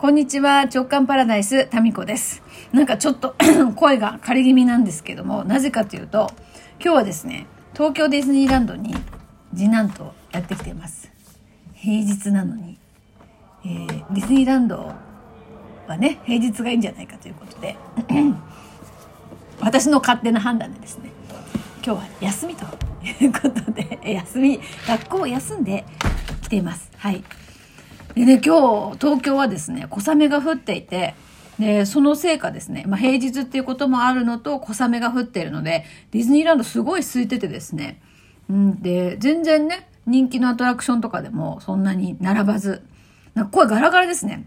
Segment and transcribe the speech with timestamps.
[0.00, 2.42] こんにちは、直感パラダイス、タミコです。
[2.72, 3.34] なんかちょっと
[3.76, 6.32] 声が枯れ気味なんですけども、なぜかというと、
[6.82, 8.94] 今日はですね、東京ディズニーランドに
[9.54, 11.12] 次男とやってきています。
[11.74, 12.78] 平日なのに。
[13.62, 14.90] えーディズニーランド
[15.86, 17.76] はね、平日がいいんじゃないかということで、
[19.60, 21.10] 私の勝手な判断でですね、
[21.84, 22.64] 今日は休みと
[23.22, 25.84] いうことで、休み、学校を休んで
[26.40, 26.90] 来ています。
[26.96, 27.22] はい。
[28.14, 31.14] でね、今日、東京はですね、小雨が降っていて、
[31.58, 38.00] で、そのせいかですね、まあ、平日っていうこともあるのと、小雨が降っているので、ディズニーランドすごい空いててですね、
[38.48, 42.82] うん、で、全然ね、人気のアトラクションとかでもそんなに並ばず、
[43.34, 44.46] なんか声ガラガラですね。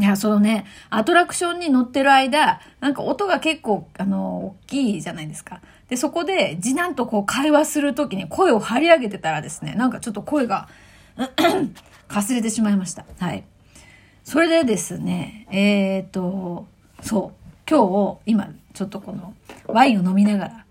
[0.00, 5.60] いや、そのね、アトラクションに乗ってる間、なんか音が結構、あの、大きいじゃないですか。
[5.88, 10.68] で、そこで、次男とこう会話するときに声を張り上げてたらですね、なんかちょっと声が、
[12.08, 13.04] かすれてしまいました。
[13.18, 13.44] はい。
[14.24, 16.66] それでですね、えっ、と、
[17.02, 19.34] そう、今日、今、ちょっとこの、
[19.66, 20.64] ワインを飲みながら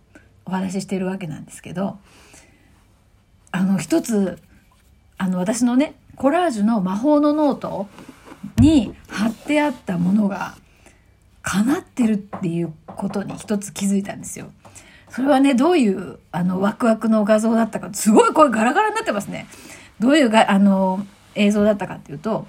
[0.45, 1.98] お話ししているわけなんですけど、
[3.52, 4.39] あの、一つ、
[5.17, 7.88] あの、私のね、コラージュの魔法のノート
[8.58, 10.56] に貼ってあったものが、
[11.44, 14.52] 叶ってるっていうことに一つ気づいたんですよ。
[15.09, 19.48] それはね、どういう、あの、ワクワクの画像だったか、すごいこれガラガラになってますね。
[20.00, 22.48] どういうが、あの、映像だったかっていうと、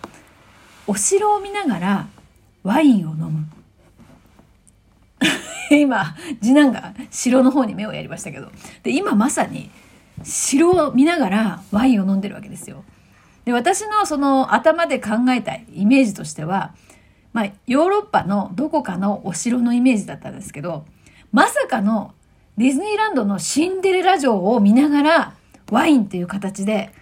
[0.87, 2.09] お城を見ながら
[2.63, 3.47] ワインを飲む。
[5.71, 8.51] 今、次男が城の方に目をやりましたけど。
[8.83, 9.71] で、今まさに
[10.23, 12.85] 城を見ながらワインを飲んでるわけですよ。
[13.45, 16.75] で、私のその頭で考えたイメージとしては、
[17.33, 20.85] まあ、ヨーロッパのどこかのお城のイメージだったんですけど、
[21.33, 22.15] まさかの
[22.57, 25.35] ディズニーランドのシンデレラ城を見ながら
[25.71, 26.93] ワインっていう形で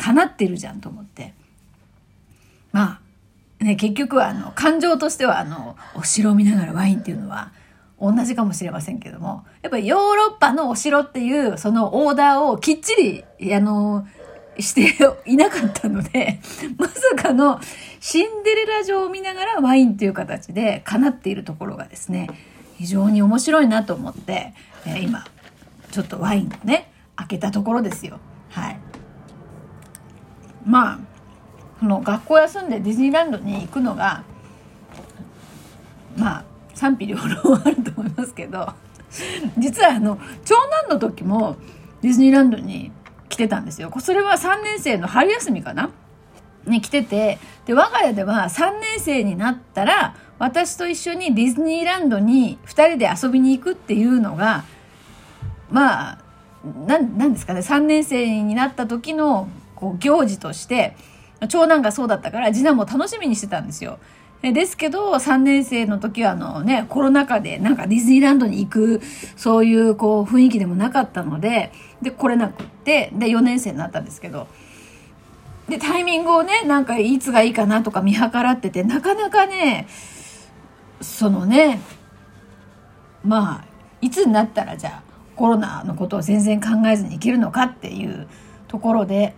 [0.00, 1.34] 叶ってるじゃんと思って。
[2.72, 3.00] ま
[3.60, 7.52] あ、ね、結局はあの、感情としてはあの、お城を見ながらワインっていうのは
[8.00, 14.06] 同じかもしれませんけども、やっぱりヨーロッパのお城っていうそのオーダーをきっちり、あの、
[14.58, 14.94] して
[15.26, 16.40] いなかったので、
[16.78, 17.60] まさかの
[18.00, 22.28] シンデレラ城を見ながらワインっていう形で叶っているところがですね、
[22.78, 24.54] 非常に面白いなと思って、
[24.86, 25.26] えー今、
[25.90, 28.18] ちょっとワインをね、開けたところですよ。
[28.50, 28.89] はい。
[30.64, 30.98] まあ、
[31.78, 34.24] その学校休んでディズニーランドに行くのが、
[36.16, 36.44] まあ、
[36.74, 38.72] 賛否両論あると思いますけど、
[39.58, 40.54] 実はあの、長
[40.86, 41.56] 男の時も
[42.02, 42.92] ディズニーランドに
[43.28, 43.92] 来てたんですよ。
[44.00, 45.90] それは3年生の春休みかな？
[46.66, 54.64] に来てて、で、我が家では3年生になったら、私と一緒にディズニーランドに2人で遊びに行くっていうのが、
[55.70, 56.18] まあ、
[56.86, 59.48] なん、なんですかね、3年生になった時の
[59.80, 60.96] こう行事として、
[61.48, 63.98] 長男がそうだったから次男も楽しみにしてたんですよ。
[64.42, 69.00] ですけど、3年生の時はあのね、コロナ禍でなんかディズニーランドに行く、
[69.36, 74.46] そういうこう雰囲気でもなかったので、で、来れなくって、で、4年生になったんですけど、
[75.68, 79.86] で、タイミングをね、なんかいつがいいかなとか見計らってて、なかなかね、
[81.00, 81.80] そのね、
[83.24, 83.64] まあ、
[84.00, 85.02] いつになったらじゃあ
[85.36, 88.28] コロナのことを全然考えずに生きるのかっていう
[88.70, 89.34] ところで、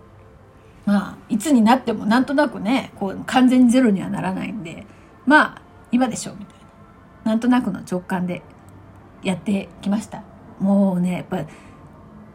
[0.84, 4.84] まあ、いつになってもなんとなくね、こう完全にゼロにはならないんで、
[5.24, 6.58] まあ、今でしょみたい
[7.24, 7.32] な。
[7.32, 8.42] なんとなくの直感で
[9.22, 10.22] やってきました。
[10.58, 11.50] もうね、やっぱ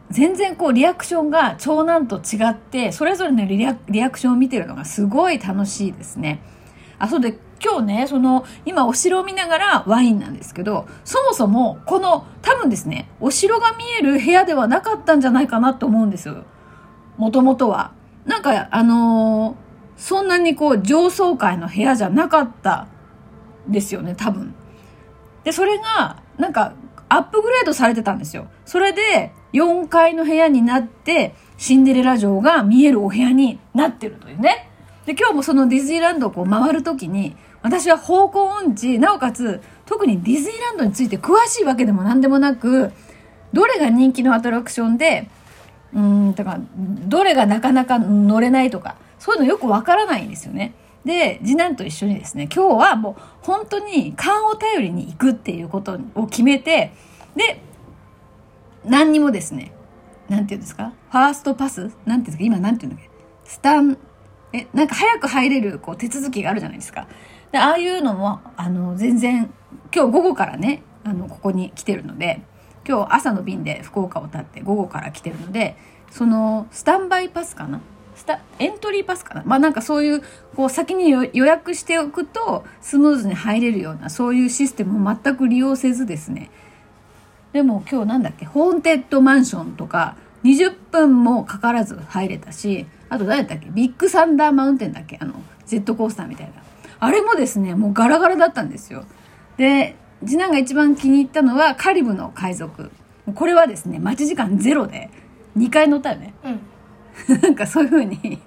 [0.09, 3.75] 全然こうリアクションが長男と違って、それぞれのリア
[4.09, 6.41] クションを見てるのがすごい楽しいですね。
[6.99, 16.43] あ、そうで、今日ね、その、今お城を見ながらワインなんですけど、そもそもこの、多分ですね、お城が見える部屋ではなかったんじゃないかなと思うんですよ。
[17.17, 17.91] もともとは。
[18.25, 22.87] なんか、あのーそんなにこう、上層階の部屋じゃなかった
[23.67, 24.53] ですよね、多分。
[25.43, 26.73] で、それが、なんか、
[27.09, 28.47] アップグレードされてたんですよ。
[28.65, 34.66] それで、4階の部屋になって、シンデレラ城が見えるお部屋になってるというね。
[35.07, 42.91] で、今日もそのディズニーランドをこう回るときに、私は方向音痴、なおかつ、特にディズニーランドについて詳しいわけでも何でもなく、
[43.53, 45.29] どれが人気のアトラクションで、
[45.93, 50.73] うん、だから、どれがなかなか乗れないとか、そういうのよくわからないんですよね。
[51.05, 56.91] で、次男と一緒にですね、今日はもう本当に勘を頼りに行くっていうことを決めて、
[57.33, 57.63] で、
[58.83, 59.71] 何にもですね、
[60.27, 60.91] なんていうんですか？
[61.11, 61.79] ファーストパス？
[61.79, 62.43] なんていうんですか？
[62.43, 63.09] 今なんていうんだっけ？
[63.45, 63.97] スタン、
[64.53, 67.07] え、なんか早く入れるこう手続きがあるじゃないですか。
[67.51, 69.53] で、ああいうのも、あの、全然、
[69.93, 72.41] 今日午後からね、あの、ここに来てるので、
[72.87, 75.75] 今日朝の便で福岡を立って午後から来てるので、
[76.11, 77.81] その、スタンバイパスかな？
[78.15, 79.43] スタエントリーパスかな？
[79.45, 80.23] まあなんかそういう
[80.55, 86.49] こう先に予約しておくとスムーズに入れるようなそういうシステムを全く利用せずですね。
[87.53, 88.45] でも今日なんだっけ？
[88.45, 93.67] ホーンテッドマンションとか20分もかからず入れたしあと誰だっけ？
[93.69, 95.17] ビッグサンダーマウンテンだっけ？
[95.21, 95.33] あの
[95.65, 96.53] ジェットコースターみたいな。
[96.99, 99.05] あれもですねもうガラガラだったんですよ。
[99.57, 99.95] で
[100.25, 102.91] 次男が一番気に入ったのはカリブの海賊。
[103.35, 105.09] これはですね待ち時間ゼロで
[105.57, 106.33] 2回乗ったよね。
[106.43, 106.59] うん。
[107.41, 108.41] なんかそういうふうに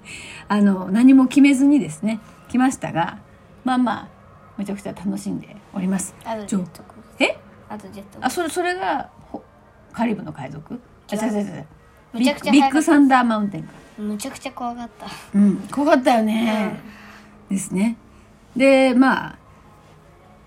[0.47, 3.19] あの何も決めずにですね来ましたが
[3.63, 4.07] まあまあ
[4.57, 6.15] めちゃくちゃ楽しんでおります。
[6.23, 7.37] あとジェットコースえ？
[7.69, 9.43] あとジェットあそれそれがほ
[9.91, 10.79] カリブの海賊？
[11.11, 11.65] あ違う違う違う。
[12.51, 13.71] ビッグサンダーマウンテンか。
[13.71, 15.07] スむちゃくちゃ怖かった。
[15.33, 16.79] うん怖かったよね、
[17.49, 17.97] ですね。
[18.55, 19.37] でまあ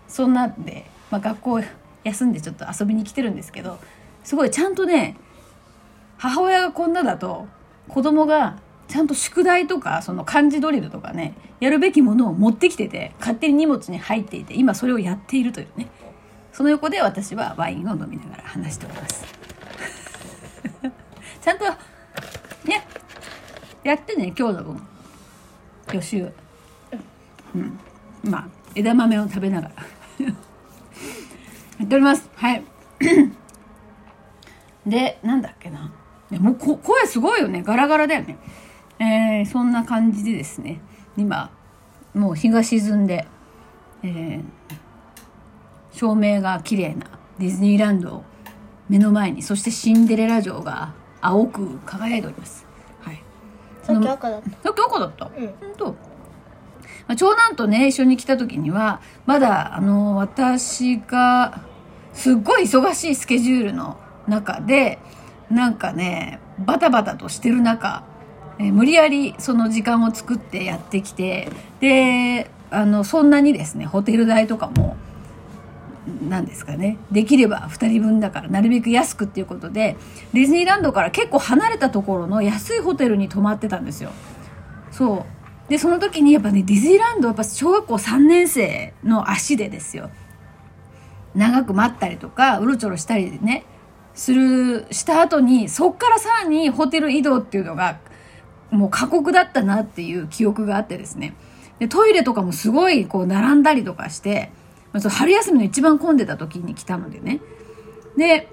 [0.08, 1.60] そんなんで、まあ、学校
[2.04, 3.78] 休んでちょっと遊びに来てるんですけど
[4.22, 5.16] すごいちゃんとね
[6.18, 7.46] 母親がこんなだと
[7.88, 8.58] 子供が
[8.88, 15.88] ちゃんと宿題とかその漢字ドリルとかねやるべきものを持ってきてて勝手に荷物に入っていて今それをやっているというね。
[16.54, 19.24] その横で私はワインを飲みながら話しております。
[21.42, 22.86] ちゃんとね
[23.84, 24.82] やってね今日の分
[25.92, 26.32] 予習。
[27.54, 27.78] うん。
[28.24, 29.74] まあ枝豆を食べながら。
[31.78, 32.28] やっております。
[32.34, 32.64] はい。
[34.86, 35.92] でなんだっけな。
[36.30, 37.62] でもうこ声すごいよね。
[37.62, 38.38] ガラガラだよね。
[38.98, 40.80] えー、そんな感じでですね。
[41.16, 41.50] 今
[42.14, 43.28] もう日が沈んで、
[44.02, 44.44] えー
[45.94, 47.06] 照明が綺麗な
[47.38, 48.24] ディズニーランドを
[48.88, 52.64] 目の前にそしてシンデレラ城が青く輝いております。
[52.64, 52.73] はい
[53.84, 54.50] さっき赤だった。
[54.50, 55.26] さっき赤だった。
[55.26, 55.46] うん。
[55.46, 55.86] 本当。
[57.06, 61.62] まあ、長男とね一緒に来た時にはまだあの私が
[62.12, 64.98] すっごい忙しいスケジュールの中で
[65.50, 68.04] なんかねバタバタとしてる中、
[68.58, 71.50] えー無理やりその時間を作ってやってきて
[71.80, 74.96] であのそんなにですねホテル代とかも
[76.28, 76.98] なんですかね。
[77.10, 79.96] できれば2人分だからなるべく安くっていうことで
[80.32, 84.10] ディズニーランドから結構離れたところの安いホテルに泊まってたんですよ。
[84.90, 85.26] そ
[85.68, 85.70] う。
[85.70, 90.10] でその時にやっぱねディズニーランドやっぱ小学校3年生の足でですよ。
[91.34, 93.64] 長く待ったりとかうろちょろしたりね
[94.14, 97.98] するした後にそっからさらにホテル移動っていうのが
[98.70, 101.34] もう過酷だったなっていう記憶があってですね。
[101.78, 104.52] でトイレとかもすごいこう並んだりとかして
[105.00, 107.40] その春休みの一番混んでた時に来たのでね
[108.16, 108.48] で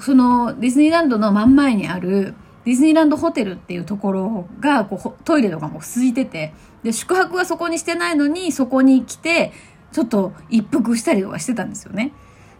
[0.00, 2.34] そのディズニーランドの真ん前にある
[2.64, 6.52] ディズニーランドホテルっていうところがこうトイレとかも空いてて
[6.82, 9.52] で宿泊はそこにしてないのにそこに来て
[9.92, 12.12] ちょっと一服したりとかしてたんですよね。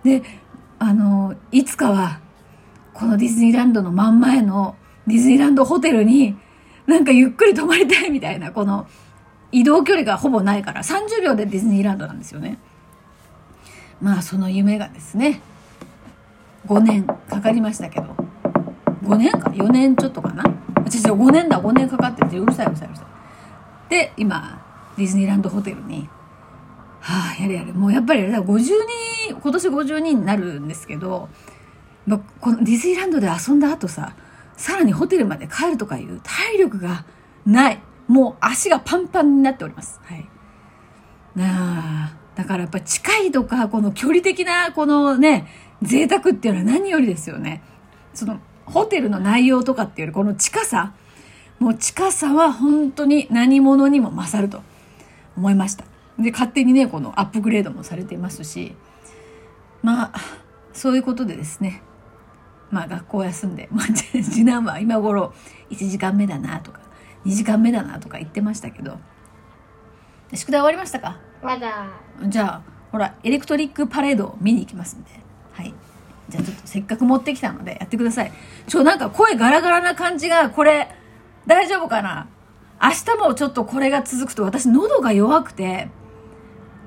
[0.04, 0.22] で
[0.78, 2.20] あのいつかは
[2.94, 4.76] このディズニーランドの真ん前の
[5.06, 6.36] ディズニーランドホテルに
[6.86, 8.86] なんかゆっくり泊まりたいみたいなこの
[9.52, 12.58] 移動距離がほぼないから30秒でディズニーランドなんですよね。
[14.00, 15.40] まあその夢がですね
[16.66, 18.06] 5年かかりましたけど
[19.04, 20.44] 5年か？4年ちょっとかな？
[20.84, 21.60] 私5年だ。
[21.60, 23.90] 5年かかっててうるさいうるさいうるさい。
[23.90, 24.62] で今
[24.96, 26.08] ディズニーランドホテルに
[27.00, 27.72] はあやれやれ。
[27.72, 28.56] もうやっぱりあれだ50
[29.28, 31.28] 人今年50人になるんですけど
[32.40, 34.16] このディズニーランドで遊んだ後さ
[34.56, 37.04] さらにホテルまで帰るとかいう体力が
[37.44, 37.80] ない。
[38.08, 40.00] もう足がパンパンになっております。
[40.04, 40.28] はい。
[41.36, 42.25] なあ。
[42.36, 45.48] だからやっぱ近いとかこの距離的なこのね
[45.82, 47.62] 贅沢っていうのは何よりですよね。
[48.14, 50.92] そのホテルの内容とかっていうよりこの近さ。
[51.58, 54.62] もう近さは本当に何者にも勝ると
[55.38, 55.84] 思いました。
[56.18, 58.76] で勝手にねこのアップグレードもされていますし。
[59.82, 60.20] まあ
[60.74, 61.82] そういうことでですね。
[62.70, 65.32] まあ学校休んで、 まあ、次男は今頃
[65.70, 66.80] 1時間目だなとか
[67.24, 68.98] 2時間目だなとか言ってましたけど。
[70.34, 71.18] 宿題終わりましたか？
[71.42, 71.88] まだ。
[72.26, 72.62] じゃあ
[72.92, 75.10] ほらエレクトリックパレードを見に行きますんで。
[75.52, 75.74] はい。
[76.28, 78.32] じゃあちょっとせっかく持ってきたのでやってください。
[78.66, 80.88] ちょなんか声ガラガラな感じがこれ
[81.46, 82.28] 大丈夫かな？
[82.82, 85.88] 明日もちょっとこれが続くと私喉が弱くて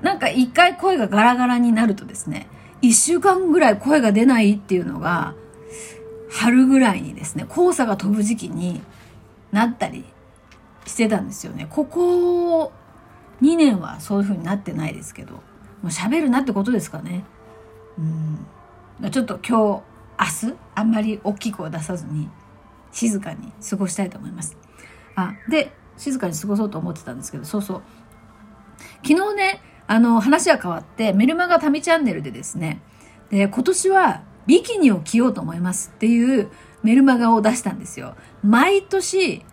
[0.02, 2.48] なんか一回声がガラガラになるとですね
[2.80, 5.34] 一週間ぐらい声が出ないっていうのが
[6.30, 8.80] 春ぐらいにですね黄砂が飛ぶ時期に
[9.50, 10.04] なったり
[10.86, 11.66] してたんですよね。
[11.68, 12.72] ここ
[13.42, 15.40] 2年はそういう風になってないですけども
[15.84, 17.24] う喋るなってことですかね。
[17.98, 19.10] うん。
[19.10, 19.82] ちょっと今
[20.18, 22.28] 日明日あんまり大きい声出さずに
[22.92, 24.56] 静かに過ごしたいと思います。
[25.16, 27.82] あで静かに過ごそうと思ってたんですけどそうそう。
[29.06, 32.80] 昨日ねあの話は変わってメルマガ民チャンネルでですね
[33.30, 36.50] で今年はビキニを着ようと思いますっていう
[36.82, 38.16] メルマガを出したんですよ。
[38.42, 39.44] 毎年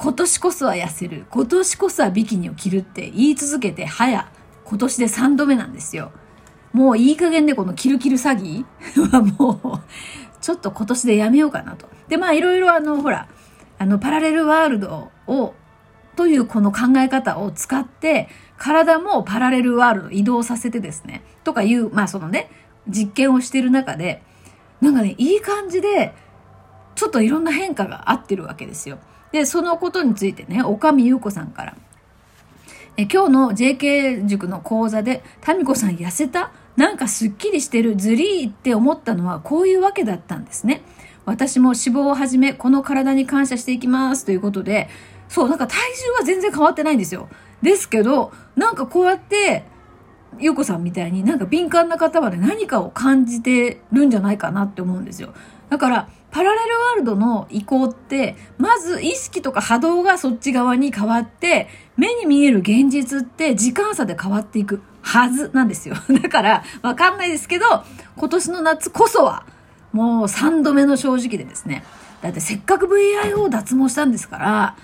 [0.00, 1.26] 今年こそは痩せる。
[1.28, 4.30] 今年こそはビキニを着るって言い続けて、早、
[4.64, 6.12] 今年で3度目なんですよ。
[6.72, 8.64] もういい加減でこのキルキル詐欺？
[9.10, 9.80] は もう、
[10.40, 11.88] ちょっと今年でやめようかなと。
[12.08, 13.26] で、まあいろいろあの、ほら、
[13.76, 15.54] あの、パラレルワールドを、
[16.14, 22.50] というこの考え方を使って、体もパラレルワールド移動させてですね、とかいう、まあそのね、
[22.86, 24.22] 実験をしてる中で、
[24.80, 26.14] なんかね、いい感じで、
[26.94, 28.98] ちょっといろんな変化があってるわけですよ。
[29.32, 31.76] で、そのことについてね、岡見優子さんから、
[32.96, 36.50] え今日の JK 塾の講座で、タミコさん痩せた？
[36.76, 37.94] なんかすっきりしてる？
[37.96, 40.82] ズリーって思ったのはこういうわけだったんですね。
[41.24, 44.88] 私も脂肪をはじめ、この体に感謝していきますということで、
[45.28, 47.28] そう、なんか体重は全然変わってないんですよ。
[47.62, 49.64] ですけど、なんかこうやって、
[50.40, 55.32] ゆうこさんみたいになんか敏感な方はね、何かを感じてるんじゃないかなって思うんですよ。
[55.68, 65.96] だから、パラレルワールドの移行って、まず意識とか波動がそっち側に変わって、目に見える現実って時間差で変わっていくはずなんですよ。
[66.22, 67.64] だから、わかんないですけど、
[68.16, 69.44] 今年の夏こそは、
[69.92, 71.82] もう3度目の正直でですね。
[72.22, 74.76] だってせっかく VIO 脱毛したんですから、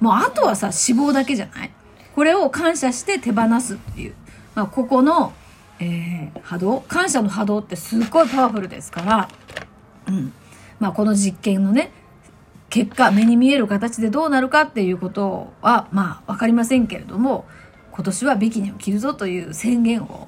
[0.00, 1.70] もうあとはさ、脂肪だけじゃない？
[2.14, 4.14] これを感謝して手放すっていう。
[4.56, 5.34] まあ、ここの、
[5.78, 9.28] えー、波動感謝の波動ってすっごいパワフルですから、
[10.08, 10.32] うん。
[10.80, 11.92] まあ、この実験のね、
[12.70, 17.44] 結果、目に見える形でどうなるかっていうことは、まあ、わかりませんけれども、
[17.92, 20.26] 今年はビキニを着るぞという宣言を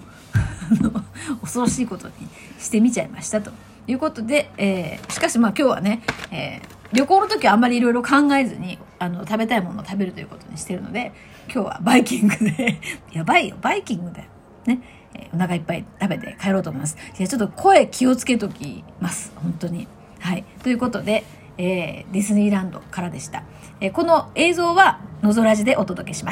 [1.40, 2.14] 恐ろしいことに
[2.58, 3.50] してみちゃいましたと
[3.86, 11.12] いうことで、えー、しかしまあ今日はね、えー、旅行の時はあんまりいろいろ考えずに、あの、食べたいものを食べるということにしてるので、
[11.52, 12.78] 今日はバイキングで
[13.12, 14.28] やばいよ、バイキングだよ。
[14.66, 14.80] ね。
[15.14, 16.96] えー、お腹いっぱい食べて帰ろうと思います。
[17.14, 19.32] じゃ、ちょっと声気をつけときます。
[19.36, 19.88] 本当に。
[20.20, 20.44] はい。
[20.62, 21.24] ということで、
[21.58, 23.42] えー、ディズニーランドからでした。
[23.80, 26.26] えー、この映像は、のぞらじでお届けします。